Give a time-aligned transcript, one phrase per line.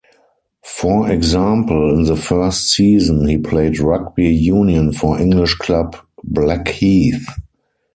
[0.63, 7.23] For example, in the first season he played rugby union for English club, Blackheath.